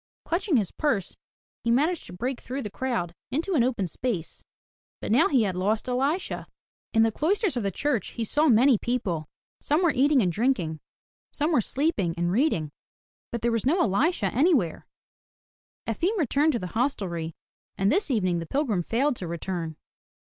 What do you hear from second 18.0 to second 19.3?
evening the pilgrim failed to